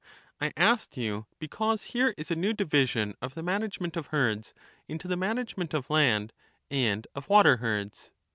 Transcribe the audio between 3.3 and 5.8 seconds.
the management of herds, into the management